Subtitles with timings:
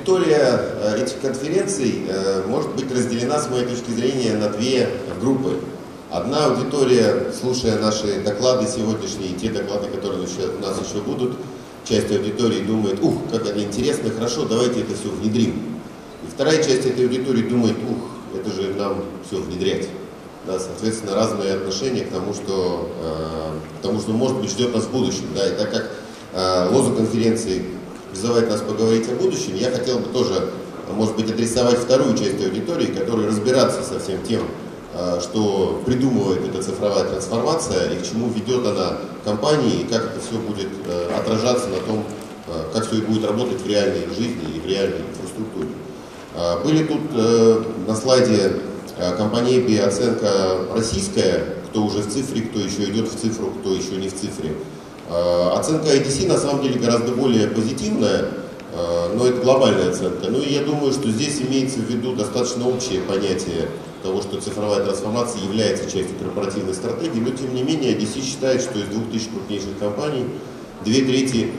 [0.00, 4.88] Аудитория э, этих конференций э, может быть разделена, с моей точки зрения, на две
[5.20, 5.58] группы.
[6.10, 11.36] Одна аудитория, слушая наши доклады сегодняшние, те доклады, которые у нас еще будут,
[11.84, 15.62] часть аудитории думает, ух, как это интересно, хорошо, давайте это все внедрим.
[16.26, 19.86] И вторая часть этой аудитории думает, ух, это же нам все внедрять.
[20.46, 24.84] Да, соответственно, разные отношения к тому, что, э, к тому, что может быть ждет нас
[24.84, 25.26] в будущем.
[25.36, 25.90] Да, и так как
[26.32, 27.62] э, лозунг конференции
[28.10, 30.50] призывает нас поговорить о будущем, я хотел бы тоже,
[30.92, 34.42] может быть, адресовать вторую часть аудитории, которая разбираться со всем тем,
[34.94, 40.20] э, что придумывает эта цифровая трансформация и к чему ведет она компании, и как это
[40.20, 42.04] все будет э, отражаться на том,
[42.48, 45.68] э, как все будет работать в реальной жизни и в реальной инфраструктуре.
[46.64, 47.12] Были тут
[47.88, 48.52] на слайде
[49.18, 53.96] компания EBI оценка российская, кто уже в цифре, кто еще идет в цифру, кто еще
[53.96, 54.54] не в цифре.
[55.08, 58.28] Э, оценка IDC на самом деле гораздо более позитивная,
[58.72, 60.28] э, но это глобальная оценка.
[60.28, 63.68] Ну и я думаю, что здесь имеется в виду достаточно общее понятие
[64.02, 68.78] того, что цифровая трансформация является частью корпоративной стратегии, но тем не менее IDC считает, что
[68.78, 70.26] из 2000 крупнейших компаний
[70.84, 71.50] две трети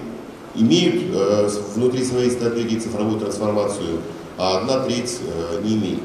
[0.55, 3.99] имеют э, внутри своей стратегии цифровую трансформацию,
[4.37, 5.19] а одна треть
[5.63, 5.99] не имеет.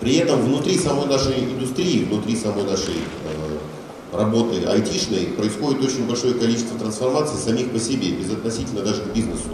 [0.00, 2.96] При этом внутри самой нашей индустрии, внутри самой нашей
[4.12, 9.50] работы айтишной происходит очень большое количество трансформаций самих по себе, безотносительно даже к бизнесу.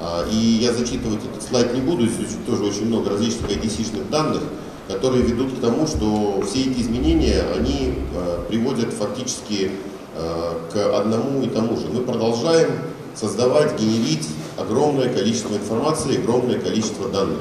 [0.00, 4.42] А, и я зачитывать этот слайд не буду, здесь тоже очень много различных IDC-шных данных,
[4.88, 9.70] которые ведут к тому, что все эти изменения, они а, приводят фактически
[10.16, 11.86] а, к одному и тому же.
[11.88, 12.70] Мы продолжаем
[13.14, 17.38] создавать, генерить огромное количество информации, огромное количество данных.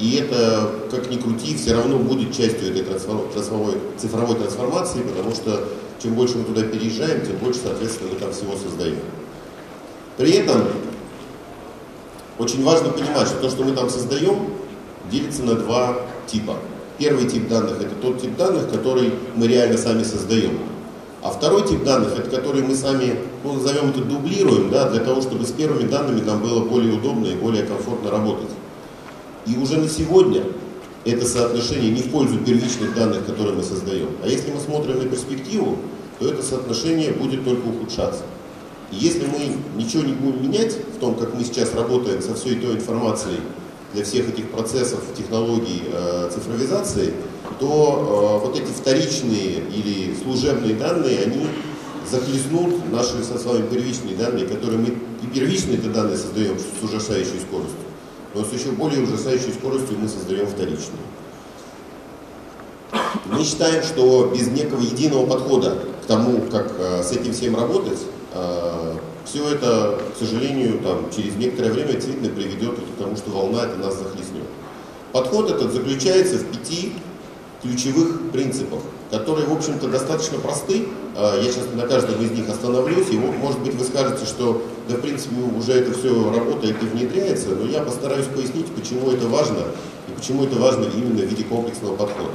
[0.00, 5.68] И это, как ни крути, все равно будет частью этой трансформовой, цифровой трансформации, потому что
[6.02, 8.96] чем больше мы туда переезжаем, тем больше, соответственно, мы там всего создаем.
[10.16, 10.62] При этом
[12.38, 14.54] очень важно понимать, что то, что мы там создаем,
[15.10, 16.56] делится на два типа.
[16.96, 20.58] Первый тип данных– это тот тип данных, который мы реально сами создаем.
[21.22, 25.20] А второй тип данных– это который мы сами, ну, назовем это дублируем, да, для того,
[25.20, 28.48] чтобы с первыми данными нам было более удобно и более комфортно работать.
[29.46, 30.44] И уже на сегодня
[31.04, 34.08] это соотношение не в пользу первичных данных, которые мы создаем.
[34.22, 35.78] А если мы смотрим на перспективу,
[36.18, 38.22] то это соотношение будет только ухудшаться.
[38.92, 42.56] И если мы ничего не будем менять в том, как мы сейчас работаем со всей
[42.56, 43.38] той информацией
[43.94, 47.14] для всех этих процессов, технологий э, цифровизации,
[47.58, 51.46] то э, вот эти вторичные или служебные данные, они
[52.10, 57.40] захлестнут наши со вами первичные данные, которые мы и первичные -то данные создаем с ужасающей
[57.40, 57.89] скоростью
[58.34, 61.02] но с еще более ужасающей скоростью мы создаем вторичную.
[63.26, 67.98] Мы считаем, что без некого единого подхода к тому, как э, с этим всем работать,
[68.32, 73.64] э, все это, к сожалению, там, через некоторое время действительно приведет к тому, что волна
[73.64, 74.44] это нас захлестнет.
[75.12, 76.94] Подход этот заключается в пяти
[77.62, 78.80] ключевых принципах,
[79.10, 80.88] которые, в общем-то, достаточно просты.
[81.16, 84.96] А, я сейчас на каждом из них остановлюсь, и, может быть, вы скажете, что, да,
[84.96, 89.64] в принципе, уже это все работает и внедряется, но я постараюсь пояснить, почему это важно,
[90.08, 92.30] и почему это важно именно в виде комплексного подхода.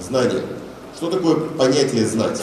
[0.00, 0.42] Знание.
[0.96, 2.40] Что такое понятие «знать»?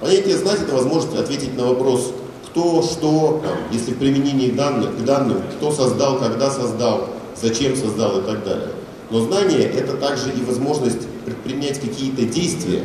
[0.00, 2.12] Понятие «знать»— это возможность ответить на вопрос
[2.54, 7.08] кто, что, там, если в применении данных, к данным, кто создал, когда создал,
[7.40, 8.68] зачем создал и так далее.
[9.10, 12.84] Но знание– это также и возможность предпринять какие-то действия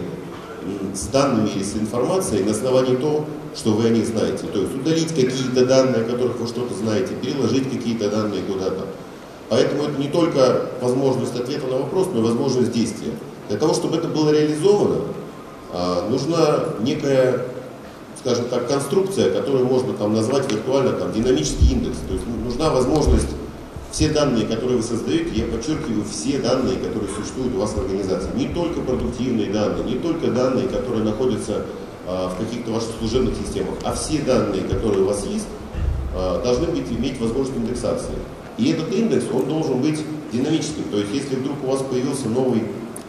[0.94, 4.46] с данными или с информацией на основании того, что вы о них знаете.
[4.48, 8.86] То есть удалить какие-то данные, о которых вы что-то знаете, переложить какие-то данные куда-то.
[9.50, 13.12] Поэтому это не только возможность ответа на вопрос, но и возможность действия.
[13.50, 15.02] Для того, чтобы это было реализовано,
[15.74, 17.46] а, нужна некая,
[18.20, 21.98] скажем так, конструкция, которую можно там назвать виртуально там, динамический индекс.
[22.08, 23.30] То есть нужна возможность
[23.92, 28.30] все данные, которые вы создаете, я подчеркиваю, все данные, которые существуют у вас в организации.
[28.36, 31.66] Не только продуктивные данные, не только данные, которые находятся
[32.08, 35.48] а, в каких-то ваших служебных системах, а все данные, которые у вас есть,
[36.16, 38.16] а, должны быть, иметь возможность индексации.
[38.58, 40.00] И этот индекс, он должен быть
[40.32, 40.84] динамическим.
[40.92, 42.64] То есть, если вдруг у вас появился новый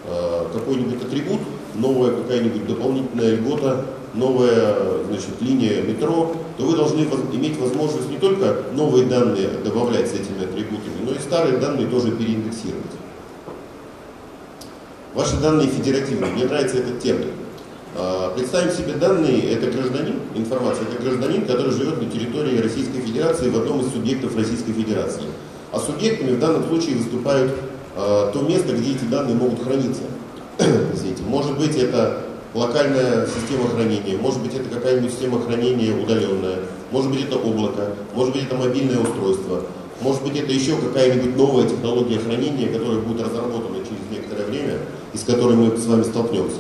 [0.07, 1.41] а, какой-нибудь атрибут,
[1.75, 3.85] новая какая-нибудь дополнительная льгота,
[4.15, 7.01] новая значит, линия метро, то вы должны
[7.33, 12.13] иметь возможность не только новые данные добавлять с этими атрибутами, но и старые данные тоже
[12.13, 12.85] переиндексировать.
[15.15, 16.33] Ваши данные федеративные.
[16.33, 17.31] Мне нравится этот термин.
[17.97, 23.51] А, представим себе данные, это гражданин, информация, это гражданин, который живет на территории Российской Федерации
[23.51, 25.25] в одном из субъектов Российской Федерации.
[25.73, 27.53] А субъектами в данном случае выступают
[27.97, 30.03] а, то место, где эти данные могут храниться.
[31.27, 32.23] Может быть это
[32.55, 36.61] локальная система хранения, может быть это какая-нибудь система хранения удаленная,
[36.91, 39.63] может быть это облако, может быть это мобильное устройство,
[40.01, 44.79] может быть это еще какая-нибудь новая технология хранения, которая будет разработана через некоторое время
[45.13, 46.59] и с которой мы с вами столкнемся.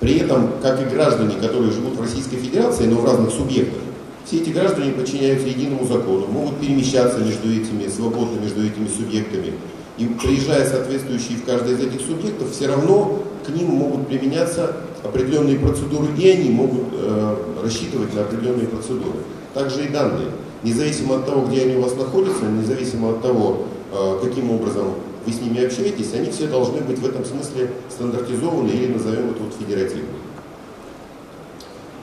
[0.00, 3.80] При этом, как и граждане, которые живут в Российской Федерации, но в разных субъектах,
[4.24, 9.54] все эти граждане подчиняются единому закону, могут перемещаться между этими, свободно между этими субъектами.
[9.98, 15.58] И приезжая соответствующие в каждый из этих субъектов, все равно к ним могут применяться определенные
[15.58, 19.18] процедуры, и они могут э, рассчитывать на определенные процедуры.
[19.54, 20.28] Также и данные.
[20.62, 24.94] Независимо от того, где они у вас находятся, независимо от того, э, каким образом
[25.24, 29.42] вы с ними общаетесь, они все должны быть в этом смысле стандартизованы или назовем это
[29.42, 30.14] вот федеративным.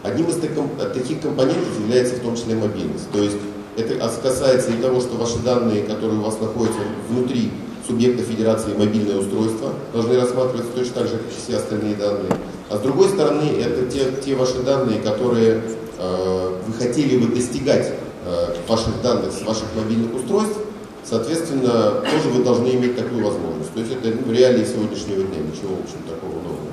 [0.01, 3.09] Одним из таких компонентов является в том числе мобильность.
[3.11, 3.37] То есть
[3.77, 7.51] это касается и того, что ваши данные, которые у вас находятся внутри
[7.87, 12.31] субъекта федерации мобильное устройство, должны рассматриваться точно так же, как и все остальные данные.
[12.69, 15.61] А с другой стороны, это те, те ваши данные, которые
[15.97, 17.93] э, вы хотели бы достигать
[18.25, 20.57] э, ваших данных с ваших мобильных устройств,
[21.03, 23.73] соответственно, тоже вы должны иметь такую возможность.
[23.73, 26.71] То есть это ну, в реалии сегодняшнего дня, ничего, в общем, такого нового.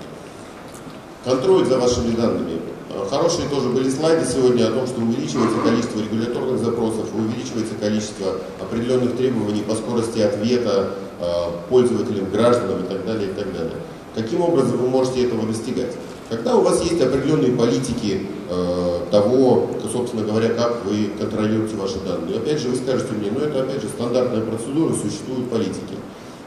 [1.25, 2.61] Контроль за вашими данными
[3.09, 9.17] хорошие тоже были слайды сегодня о том, что увеличивается количество регуляторных запросов, увеличивается количество определенных
[9.17, 11.25] требований по скорости ответа э,
[11.69, 13.77] пользователям, гражданам и так далее, и так далее.
[14.15, 15.93] Каким образом вы можете этого достигать?
[16.29, 22.39] Когда у вас есть определенные политики э, того, собственно говоря, как вы контролируете ваши данные.
[22.39, 25.97] Опять же, вы скажете мне, ну это опять же стандартная процедура, существуют политики.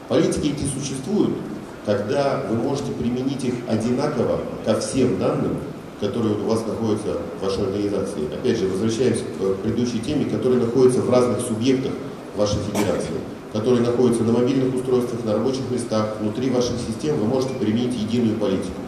[0.08, 1.34] Политики эти существуют,
[1.86, 5.58] когда вы можете применить их одинаково ко всем данным,
[6.04, 8.26] которые у вас находятся в вашей организации.
[8.32, 11.92] Опять же, возвращаемся к предыдущей теме, которые находятся в разных субъектах
[12.36, 13.14] вашей федерации,
[13.52, 18.36] которые находятся на мобильных устройствах, на рабочих местах, внутри ваших систем, вы можете применить единую
[18.36, 18.80] политику.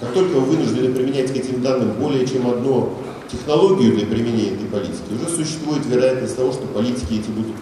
[0.00, 2.94] Как только вы вынуждены применять к этим данным более чем одну
[3.30, 7.56] технологию для применения этой политики, уже существует вероятность того, что политики эти будут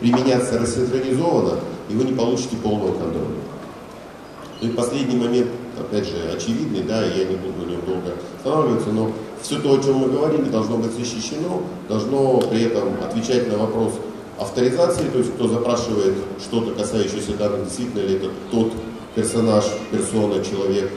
[0.00, 1.58] применяться рассинхронизованно,
[1.90, 3.26] и вы не получите полного контроля.
[4.60, 5.48] Ну и последний момент,
[5.78, 9.10] опять же, очевидный, да, я не буду на нем долго останавливаться, но
[9.42, 13.92] все то, о чем мы говорили, должно быть защищено, должно при этом отвечать на вопрос
[14.38, 18.72] авторизации, то есть кто запрашивает что-то, касающееся данных, действительно ли это тот
[19.14, 20.90] персонаж, персона, человек,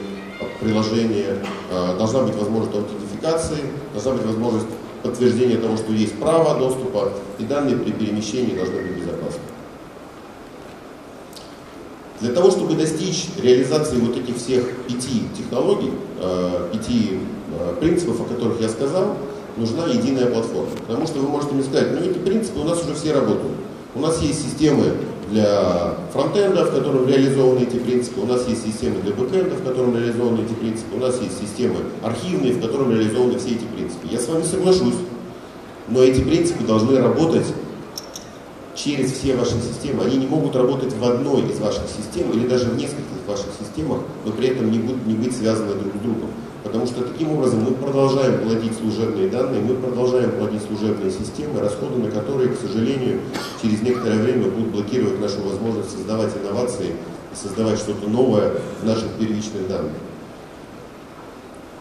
[0.60, 1.38] приложение,
[1.70, 3.58] а, должна быть возможность аутентификации,
[3.92, 4.66] должна быть возможность
[5.02, 9.40] подтверждения того, что есть право доступа, и данные при перемещении должны быть безопасны.
[12.20, 17.20] Для того, чтобы достичь реализации вот этих всех пяти технологий, э, пяти
[17.52, 19.16] э, принципов, о которых я сказал,
[19.56, 20.70] нужна единая платформа.
[20.86, 23.54] Потому что вы можете мне сказать, ну эти принципы у нас уже все работают.
[23.94, 24.94] У нас есть системы
[25.30, 29.94] для фронтенда, в котором реализованы эти принципы, у нас есть системы для бэкенда, в котором
[29.96, 34.08] реализованы эти принципы, у нас есть системы архивные, в котором реализованы все эти принципы.
[34.10, 34.94] Я с вами соглашусь,
[35.88, 37.46] но эти принципы должны работать
[38.78, 40.04] через все ваши системы.
[40.04, 44.00] Они не могут работать в одной из ваших систем или даже в нескольких ваших системах,
[44.24, 46.30] но при этом не, будут, не быть связаны друг с другом.
[46.62, 51.96] Потому что таким образом мы продолжаем платить служебные данные, мы продолжаем платить служебные системы, расходы
[51.96, 53.20] на которые, к сожалению,
[53.62, 56.94] через некоторое время будут блокировать нашу возможность создавать инновации,
[57.34, 58.52] создавать что-то новое
[58.82, 59.92] в наших первичных данных.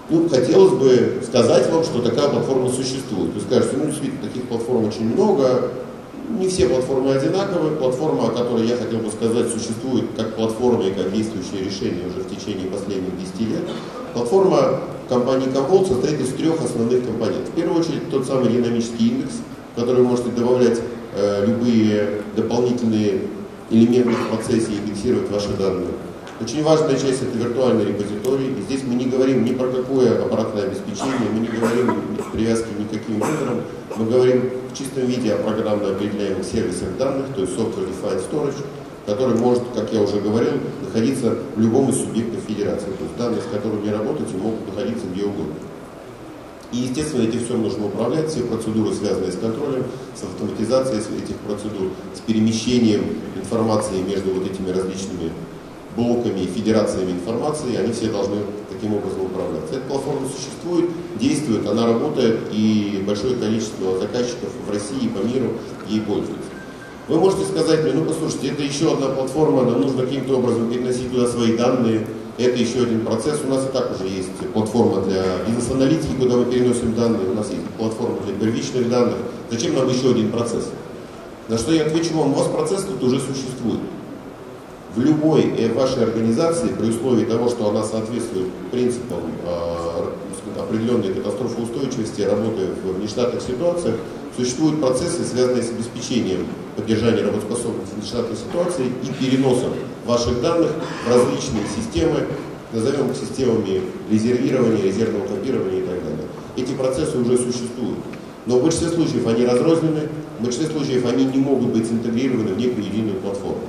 [0.10, 3.34] Ну, хотелось бы сказать вам, что такая платформа существует.
[3.34, 5.70] Вы скажете, ну, действительно, таких платформ очень много,
[6.30, 7.76] не все платформы одинаковые.
[7.76, 12.20] Платформа, о которой я хотел бы сказать, существует как платформа и как действующее решение уже
[12.20, 13.64] в течение последних 10 лет.
[14.14, 17.50] Платформа компании Commvault состоит из трех основных компонентов.
[17.50, 19.36] В первую очередь тот самый динамический индекс,
[19.76, 20.80] который вы можете добавлять
[21.16, 23.22] э, любые дополнительные
[23.70, 25.88] элементы в процессе и индексировать ваши данные.
[26.40, 28.54] Очень важная часть это виртуальный репозиторий.
[28.54, 32.68] И здесь мы не говорим ни про какое обратное обеспечение, мы не говорим о привязке
[32.78, 33.62] никаким вендорам,
[33.98, 38.64] мы говорим в чистом виде о программно определяемых сервисах данных, то есть Software Defined Storage,
[39.08, 40.54] который может, как я уже говорил,
[40.84, 42.86] находиться в любом из субъектов федерации.
[42.86, 45.56] То есть данные, с которыми работаете, могут находиться где угодно.
[46.72, 51.90] И, естественно, этим всем нужно управлять, все процедуры, связанные с контролем, с автоматизацией этих процедур,
[52.14, 55.32] с перемещением информации между вот этими различными
[55.98, 58.38] блоками и федерациями информации, они все должны
[58.72, 59.76] таким образом управляться.
[59.76, 65.54] Эта платформа существует, действует, она работает, и большое количество заказчиков в России и по миру
[65.90, 66.52] ей пользуются.
[67.08, 71.12] Вы можете сказать мне, ну послушайте, это еще одна платформа, нам нужно каким-то образом переносить
[71.12, 72.06] туда свои данные,
[72.38, 73.40] это еще один процесс.
[73.44, 77.50] У нас и так уже есть платформа для бизнес-аналитики, куда мы переносим данные, у нас
[77.50, 79.18] есть платформа для первичных данных.
[79.50, 80.70] Зачем нам еще один процесс?
[81.48, 83.80] На что я отвечу вам, у вас процесс тут уже существует.
[84.96, 92.22] В любой э, вашей организации, при условии того, что она соответствует принципам э, определенной катастрофоустойчивости,
[92.22, 93.96] работы в нештатных ситуациях,
[94.36, 99.74] существуют процессы, связанные с обеспечением поддержания работоспособности в нештатной ситуации и переносом
[100.06, 100.72] ваших данных
[101.06, 102.28] в различные системы,
[102.72, 106.28] назовем их системами резервирования, резервного копирования и так далее.
[106.56, 108.00] Эти процессы уже существуют.
[108.46, 110.02] Но в большинстве случаев они разрознены,
[110.40, 113.62] в большинстве случаев они не могут быть интегрированы в некую единую платформу.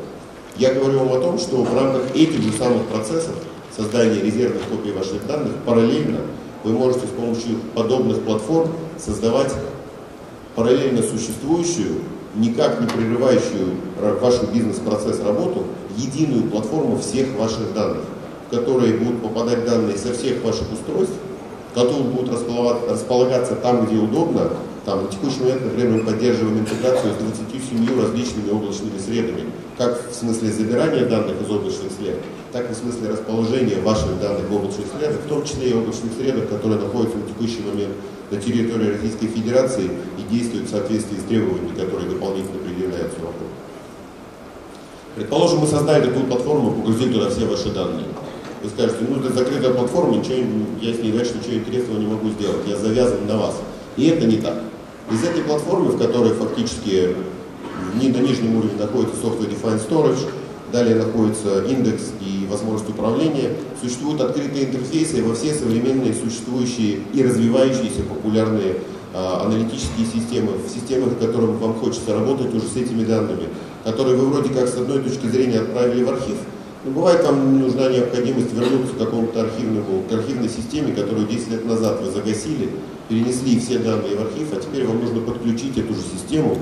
[0.58, 3.32] Я говорю вам о том, что в рамках этих же самых процессов
[3.76, 6.18] создания резервных копий ваших данных параллельно
[6.64, 9.54] вы можете с помощью подобных платформ создавать
[10.56, 12.00] параллельно существующую,
[12.34, 13.68] никак не прерывающую
[14.20, 15.62] вашу бизнес-процесс работу,
[15.96, 18.02] единую платформу всех ваших данных,
[18.48, 21.14] в которые будут попадать данные со всех ваших устройств,
[21.72, 24.50] которые будут располагаться там, где удобно,
[24.84, 29.44] там, на текущий момент, например, мы поддерживаем интеграцию с 27 различными облачными средами,
[29.78, 32.18] как в смысле забирания данных из облачных сред,
[32.52, 36.12] так и в смысле расположения ваших данных в облачных средах, в том числе и облачных
[36.18, 37.94] средах, которые находятся на текущий момент
[38.30, 43.48] на территории Российской Федерации и действуют в соответствии с требованиями, которые дополнительно предъявляются вокруг.
[45.14, 48.04] Предположим, мы создали такую платформу, погрузили туда все ваши данные.
[48.62, 50.44] Вы скажете, ну это закрытая платформа, ничего,
[50.82, 53.54] я с ней дальше ничего интересного не могу сделать, я завязан на вас.
[53.96, 54.56] И это не так.
[55.10, 57.14] Из этой платформы, в которой фактически
[58.06, 60.28] на нижнем уровне находится Software Defined Storage,
[60.72, 68.02] далее находится индекс и возможность управления, существуют открытые интерфейсы во все современные существующие и развивающиеся
[68.08, 68.76] популярные
[69.14, 73.48] а, аналитические системы, в системах, в которых вам хочется работать уже с этими данными,
[73.84, 76.36] которые вы вроде как с одной точки зрения отправили в архив,
[76.84, 81.66] но бывает вам нужна необходимость вернуться к какому-то архивному, к архивной системе, которую 10 лет
[81.66, 82.70] назад вы загасили,
[83.08, 86.58] перенесли все данные в архив, а теперь вам нужно подключить эту же систему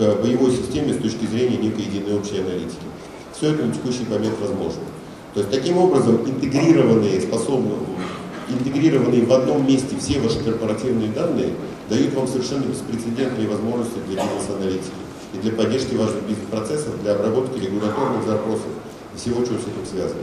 [0.00, 2.88] к боевой системе с точки зрения некой единой общей аналитики.
[3.36, 4.80] Все это на текущий момент возможно.
[5.34, 7.72] То есть таким образом интегрированные, способны,
[8.48, 11.50] интегрированные в одном месте все ваши корпоративные данные
[11.90, 15.00] дают вам совершенно беспрецедентные возможности для бизнес-аналитики
[15.34, 18.72] и для поддержки ваших бизнес-процессов, для обработки регуляторных запросов
[19.14, 20.22] и всего, что с этим связано.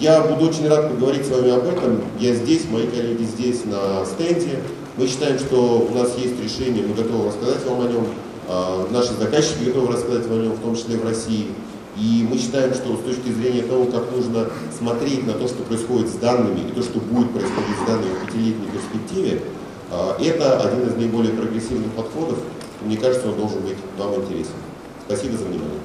[0.00, 2.00] Я буду очень рад поговорить с вами об этом.
[2.18, 4.60] Я здесь, мои коллеги здесь на стенде.
[4.96, 8.06] Мы считаем, что у нас есть решение, мы готовы рассказать вам о нем.
[8.48, 11.48] А, наши заказчики готовы рассказать о нем, в том числе в России.
[11.96, 16.08] И мы считаем, что с точки зрения того, как нужно смотреть на то, что происходит
[16.08, 19.42] с данными, и то, что будет происходить с данными в пятилетней перспективе,
[19.90, 22.38] а, это один из наиболее прогрессивных подходов.
[22.82, 24.52] Мне кажется, он должен быть вам интересен.
[25.06, 25.80] Спасибо за внимание.